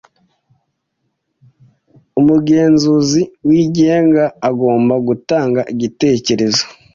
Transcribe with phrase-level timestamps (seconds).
[2.19, 6.63] Umugenzuzi wigenga agomba gutanga igitekerezo